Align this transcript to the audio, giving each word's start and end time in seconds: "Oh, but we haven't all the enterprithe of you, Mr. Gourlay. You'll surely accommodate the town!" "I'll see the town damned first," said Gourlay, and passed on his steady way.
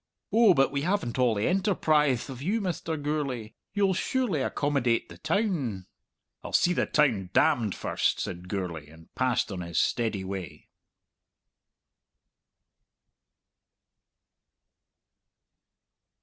"Oh, 0.33 0.55
but 0.55 0.71
we 0.71 0.81
haven't 0.81 1.19
all 1.19 1.35
the 1.35 1.45
enterprithe 1.45 2.27
of 2.27 2.41
you, 2.41 2.59
Mr. 2.59 2.99
Gourlay. 2.99 3.53
You'll 3.71 3.93
surely 3.93 4.41
accommodate 4.41 5.09
the 5.09 5.19
town!" 5.19 5.85
"I'll 6.43 6.53
see 6.53 6.73
the 6.73 6.87
town 6.87 7.29
damned 7.33 7.75
first," 7.75 8.19
said 8.19 8.49
Gourlay, 8.49 8.87
and 8.89 9.13
passed 9.13 9.51
on 9.51 9.61
his 9.61 9.79
steady 9.79 10.23
way. 10.23 10.69